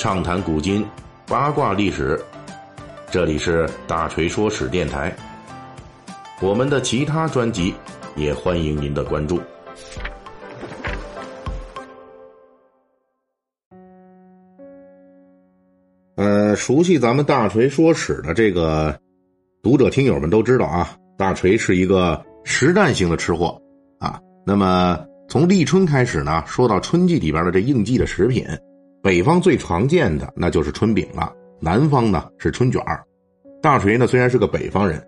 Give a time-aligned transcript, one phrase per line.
[0.00, 0.82] 畅谈古今，
[1.26, 2.18] 八卦历史。
[3.10, 5.14] 这里是大锤说史电台。
[6.40, 7.74] 我们的其他专辑
[8.16, 9.38] 也欢迎您的关注。
[16.16, 18.98] 呃，熟悉咱们大锤说史的这个
[19.62, 23.60] 读者听友们都知道啊，大锤是一个实战性的吃货
[23.98, 24.18] 啊。
[24.46, 24.98] 那么
[25.28, 28.46] 从立春开始呢，说到春季里边的这应季的食品。
[29.02, 33.02] 北方最常见的那就是春饼了，南方呢是春卷儿。
[33.62, 35.02] 大锤呢虽然是个北方人，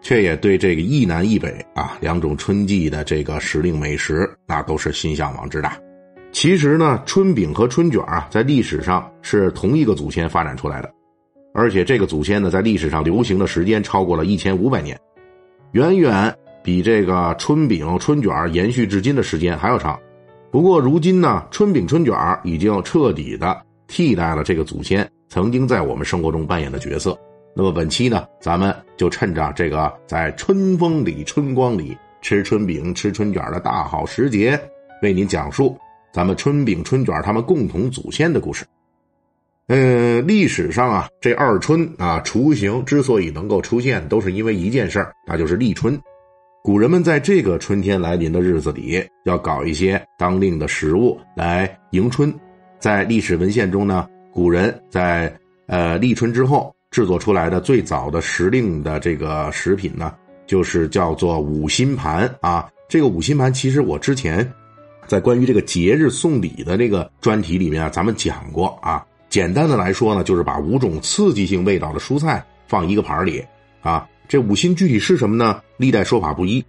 [0.00, 5.68] 却也对这个一南一北啊两种春季的这个时令美食那都是心向往之的。
[6.30, 10.88] 其实呢，春饼和春卷啊在历史上是同一个祖先发展出来的，
[11.54, 14.96] 而且这个祖先呢在历史上流行的时间超过了一千五百年，
[15.72, 19.98] 远远比这个春饼、春卷延续至今的时间还要长。
[20.50, 27.18] 不过如今呢，春饼春卷已经彻底的替代了这个祖先曾经在我们生活中扮演的角色。
[27.54, 34.58] 那么本期呢，咱们就趁着这个在春风里、春光里吃春饼、吃春卷的大好时节，
[35.02, 35.76] 为您讲述
[36.14, 38.64] 咱们春饼春卷他们共同祖先的故事。
[39.66, 46.00] 嗯，历史上啊，这二春啊，雏形之所以能够出现，都是因为一件事那就是立春。
[46.68, 52.30] 古人们在这个春天来临的日子里，要搞一些当令的食物来迎春。
[52.78, 55.34] 在历史文献中呢，古人在
[55.66, 60.14] 呃立春之后制作出来的最早的时令的这个食品呢，
[60.46, 62.68] 就是叫做五辛盘啊。
[62.86, 64.46] 这个五辛盘，其实我之前
[65.06, 69.02] 在关于这个节日送礼的这个专题里面啊，咱们讲过啊。
[69.30, 73.42] 简单的来说呢，就是把五种刺激性味道的蔬菜放一个盘里
[73.80, 74.06] 啊。
[74.28, 75.62] 这五辛具体是什么呢？
[75.78, 76.62] 历代说法不一，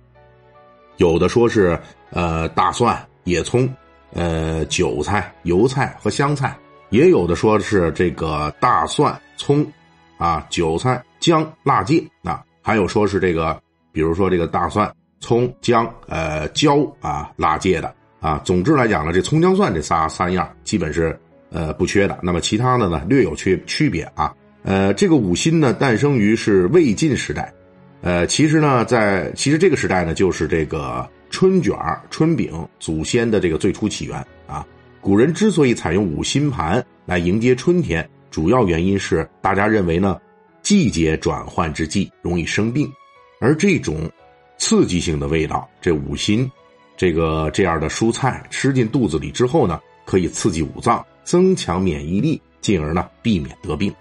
[0.96, 1.78] 有的说是
[2.12, 3.70] 呃大蒜、野葱、
[4.14, 6.58] 呃韭菜、油菜和香菜，
[6.90, 9.70] 也有的说是这个大蒜、葱，
[10.18, 14.89] 啊韭菜、姜、辣芥啊，还有说是这个，比如说这个大蒜、
[15.20, 18.42] 葱、姜、呃椒啊辣芥的啊。
[18.45, 21.20] 总之来讲呢，这葱姜蒜这仨三样基本是
[21.52, 22.17] 呃不缺的。
[22.23, 24.33] 那么其他的呢略有区区别啊。
[24.64, 27.52] 呃，这个五辛呢，诞生于是魏晋时代，
[28.02, 31.76] 呃，其实呢，在其实这个时代呢，就是这个春卷
[32.10, 34.17] 春饼祖先的这个最初起源
[34.48, 34.65] 啊。
[35.02, 40.20] 古人之所以采用五辛盘来迎接春天，主要原因是大家认为呢，
[40.61, 42.89] 季节转换之际容易生病，
[43.42, 44.09] 而这种
[44.58, 46.49] 刺激性的味道，这五辛
[46.95, 53.93] 这个这样的蔬菜吃进肚子里之后呢，可以刺激五脏，增强免疫力，进而呢避免得病。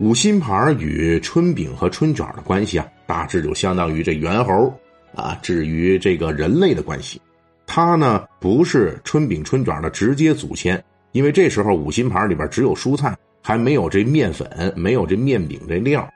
[0.00, 4.72] 五辛盘与春饼和春卷的关系啊，大致就相当于这猿猴
[5.12, 7.20] 啊，至于这个人类的关系，
[7.66, 16.08] 它呢不是春饼春卷的直接祖先，因为这时候五辛盘里边只有蔬菜，还没有这面粉，没有这面饼这料。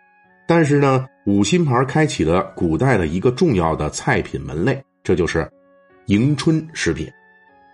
[0.46, 5.50] 但是呢，五辛盘开启了古代的一个重要的菜品门类，这就是
[6.06, 7.10] 迎春食品。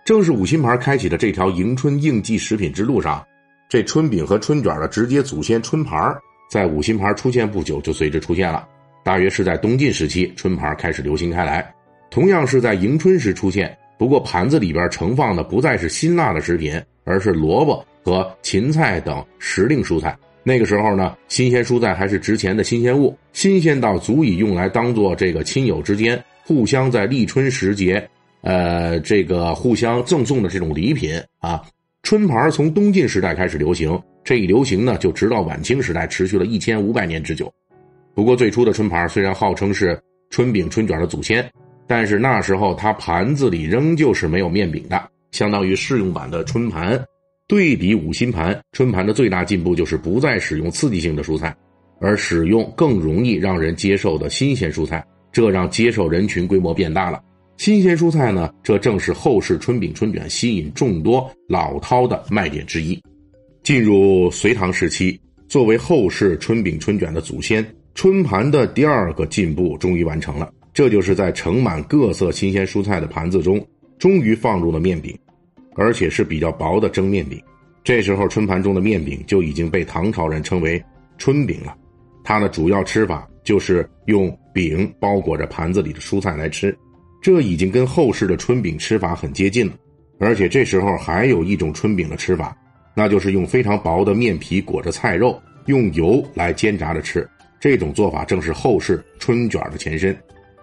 [0.05, 3.23] 正是五辛盘开启的这条迎春应季食品之路上。
[3.69, 6.11] 这春饼和春卷的直接祖先春盘
[6.49, 8.67] 在五辛盘出现不久就随之出现了，
[9.03, 11.71] 大约是在东晋时期，春盘开始流行开来。
[12.09, 20.17] 同样是在迎春时出现，不过盘子里边盛放的不再是辛辣的食品，而是萝卜和芹菜等时令蔬菜。
[20.41, 28.09] 那个时候呢，新鲜蔬菜还是值钱的新鲜物，新鲜到足以用来当做这个亲友之间互相在立春时节，
[28.41, 31.61] 呃，这个互相赠送的这种礼品啊。
[32.01, 37.51] 春盘从东晋时代开始流行，这一流行呢，就直到晚清时代，持续了一千五百年之久。
[38.15, 39.99] 不过最初的春盘虽然号称是
[40.29, 41.47] 春饼春卷的祖先，
[41.87, 45.01] 但是那时候它盘子里仍旧是没有面饼的，
[45.31, 46.99] 相当于试用版的春盘。
[47.47, 51.55] 对比五辛盘，春盘的最大进步就是不再使用刺激性的蔬菜，
[51.99, 57.21] 而使用更容易让人接受的新鲜蔬菜，这让接受人群规模变大了。
[57.59, 58.49] 新鲜蔬菜呢？
[58.63, 62.97] 这正是后世春饼春卷吸引众多老饕的卖点之一。
[63.63, 65.19] 进入隋唐时期，
[65.49, 70.49] 作为后世春饼春卷的祖先，春盘的第二个进步终于完成了。
[70.73, 73.61] 这就是在盛满各色新鲜蔬菜的盘子中，
[73.97, 75.13] 终于放入了面饼，
[75.75, 77.37] 而且是比较薄的蒸面饼。
[77.83, 80.81] 这时候，春盘中的面饼就已经被唐朝人称为
[81.17, 81.75] 春饼了。
[82.23, 86.73] 它的主要吃法就是用饼包裹着盘子里的蔬菜来吃。
[87.21, 89.73] 这已经跟后世的春饼吃法很接近了，
[90.19, 92.55] 而且这时候还有一种春饼的吃法，
[92.95, 97.27] 那就是用非常薄的面皮裹着菜肉，用油来煎炸着吃。
[97.59, 100.17] 这种做法正是后世春卷的前身，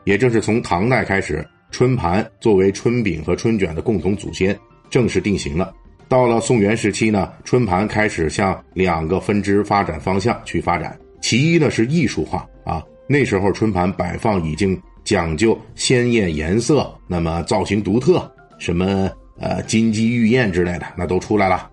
[0.04, 4.58] 也正是从唐代开始，春盘作为春饼和春卷的共同祖先
[4.88, 5.74] 正式定型了。
[6.08, 10.98] 到了宋元时期呢，春盘开始向两个分支发展方向去发展。
[11.20, 19.08] 其一呢是艺术化啊，那时候春盘摆放已经讲究鲜艳颜色，那么造型独特，什么
[19.38, 21.70] 呃金鸡玉燕之类的那都出来了，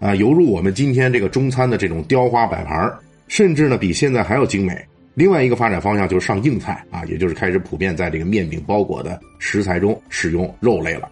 [0.00, 2.92] 啊，犹如我们今天这个中餐的这种雕花摆盘
[3.28, 4.76] 甚至呢比现在还要精美。
[5.14, 11.08] 另外一个发展方向就是上硬菜啊，也就是开始普遍在这个面饼包裹的食材中使用肉类了。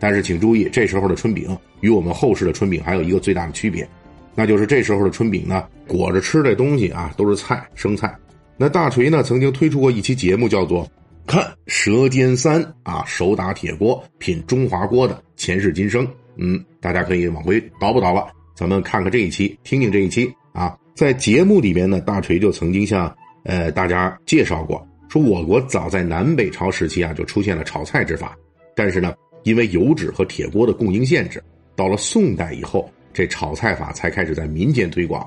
[0.00, 3.88] 但是请注意，这时候的春饼与我们后世的春饼还有一个最大的区别，
[4.34, 8.12] 那就是这时候的春饼呢，裹着吃的东西啊都是菜生菜。
[8.58, 10.84] 那大锤呢曾经推出过一期节目，叫做
[11.26, 16.06] 《看舌尖三》啊，手打铁锅品中华锅的前世今生。
[16.36, 20.76] 嗯，大家可以往回倒吧倒吧，咱们看看这一期，听听这一期啊。
[20.94, 23.14] 在节目里边呢，大锤就曾经向。
[23.48, 28.36] 呃，大家介绍过，说我国早在南北朝时期啊，就出现了炒菜之法，
[28.74, 29.14] 但是呢，
[29.44, 31.40] 因为油脂和铁锅的供应限制，
[31.76, 35.24] 到了宋代以后，这炒菜法才开始在民间推广。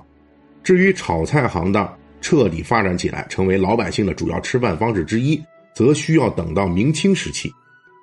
[0.64, 5.42] 至于炒菜行当彻底发展起来，成为老百姓的主要吃饭方式之一，
[5.80, 7.50] 则需要等到明清时期。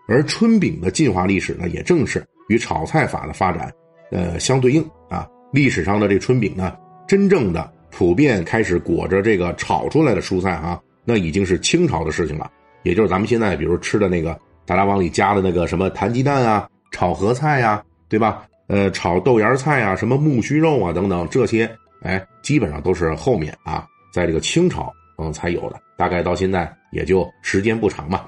[0.09, 3.71] 而春饼的进化历史呢，也正是与炒菜法的发展，
[4.11, 5.29] 呃，相对应啊。
[5.53, 6.75] 历史上的这春饼呢，
[7.07, 7.71] 真正的。
[7.91, 12.51] 普遍开始裹着这个炒出来的蔬菜哈，那已经是清朝的事情了。
[12.83, 18.47] 也就是咱们现在比如吃的那个，大家往里加的那个什么弹鸡蛋啊、炒合菜呀，对吧？
[18.69, 21.71] 呃，炒豆芽菜啊、什么木须肉啊等等这些，
[22.03, 25.81] 哎，基本上都是后面啊，在这个清朝嗯才有的。
[25.97, 28.27] 大概到现在也就时间不长嘛。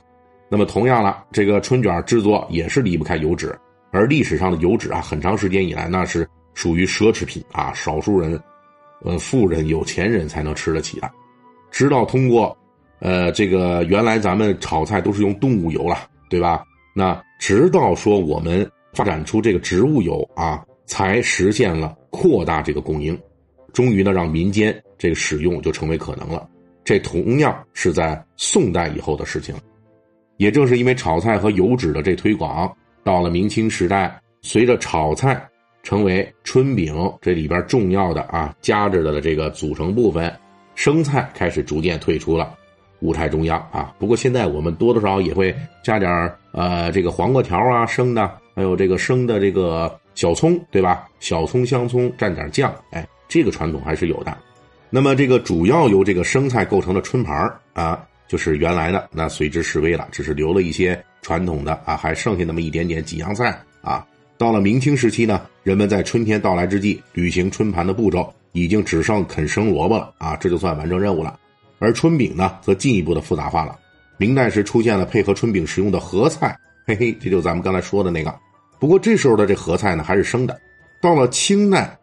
[0.51, 3.57] 那么同样了，这个春卷制作也是离不开油脂，
[3.91, 8.41] 而历史上的油脂啊，很长时间以来那是属于奢侈品啊，少数人。
[9.05, 11.09] 呃，富人、有钱人才能吃得起的，
[11.71, 12.59] 直到通过，
[12.99, 15.97] 呃，这个原来咱们炒菜都是用动物油了，
[16.29, 16.65] 对吧？
[16.97, 23.17] 那直到说我们发展出这个植物油啊，才实现了扩大这个供应，
[23.73, 26.49] 终于呢让民间这个使用就成为可能了。
[26.89, 29.55] 这同样是在宋代以后的事情。
[30.39, 32.75] 也正是因为炒菜和油脂的这推广，
[33.05, 35.47] 到了明清时代，随着炒菜。
[35.83, 40.35] 成为春饼这里边重要的啊夹着的这个组成部分，
[40.75, 42.55] 生菜开始逐渐退出了
[43.01, 43.95] 舞台中央啊。
[43.99, 46.11] 不过现在我们多多少少也会加点
[46.53, 51.07] 呃这个黄瓜条啊生的，还有这个生的这个小葱，对吧？
[51.21, 54.37] 小葱、香葱蘸点酱，哎，这个传统还是有的。
[54.91, 64.07] 那么这个主要由这个生菜构成的春盘啊，就是原来的那随之式微了，只是留了一些传统的啊，还剩下那么一点点几样菜啊。
[64.39, 71.39] 到了明清时期呢，人们在春天到来之际履行春盘的步骤，已经只剩啃生萝卜了啊，这就算完成任务了。
[71.79, 73.77] 而春饼呢，则进一步的复杂化了。
[74.17, 78.35] 明代时出现了配合春饼食用的合菜，嘿嘿，这就咱们刚才说的那个。
[78.81, 80.59] 不过这时候的这合菜呢，还是生的。
[81.01, 81.97] 到了清代，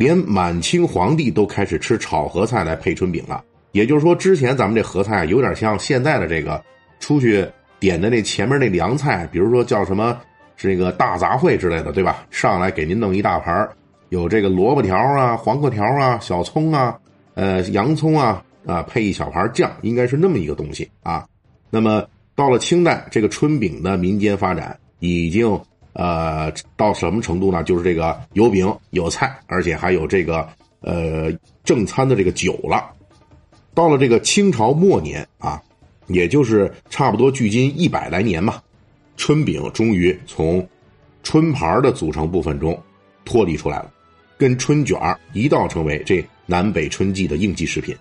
[0.00, 3.44] 连满清皇帝都开始吃炒合菜来配春饼了。
[3.72, 6.58] 也就是说，之前咱们这合菜有点像现在的这个
[7.00, 7.46] 出去
[7.78, 10.18] 点的那前面那凉菜，比如说叫什么。
[10.62, 12.26] 这个大杂烩之类的，对吧？
[12.30, 13.66] 上来给您弄一大盘
[14.10, 16.98] 有这个萝卜条啊、黄瓜条啊、小葱啊、
[17.32, 21.26] 呃洋葱啊啊，配一小盘酱，应该是那么一个东西啊。
[21.70, 22.04] 那么
[22.34, 25.58] 到了清代，这个春饼的民间发展已经
[25.92, 27.62] 呃到什么程度呢？
[27.64, 30.48] 就是这个有饼有菜，而且还有这个
[30.80, 31.32] 呃
[31.64, 32.90] 正餐的这个酒了。
[33.74, 35.62] 到了这个清朝末年啊，
[36.08, 38.62] 也就是差不多距今一百来年吧。
[39.16, 40.66] 春饼终于从
[41.22, 42.78] 春盘的组成部分中
[43.24, 43.90] 脱离出来了，
[44.38, 44.98] 跟春卷
[45.32, 47.96] 一道成为这南北春季的应季食品。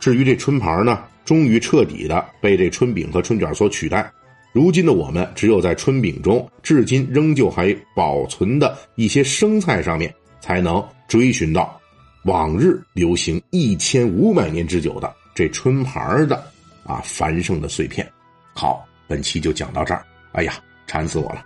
[0.00, 4.10] 至于这春盘呢，终于彻底的被这春饼和春卷所取代。
[4.52, 11.80] 如今的我们，只有在春饼中至今仍旧还保存的一些生菜上面，才能追寻到
[12.24, 16.36] 往日流行一千五百年之久的这春盘的
[16.84, 18.06] 啊繁盛的碎片。
[18.54, 20.04] 好，本期就讲到这儿。
[20.32, 20.52] 哎呀，
[20.86, 21.44] 馋死我了！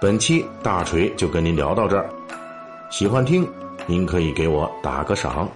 [0.00, 2.10] 本期大锤就跟您聊到这儿，
[2.90, 3.46] 喜欢听
[3.86, 5.48] 您可以给我打个赏。